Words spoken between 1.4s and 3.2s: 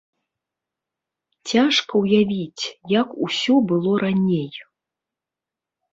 Цяжка ўявіць, як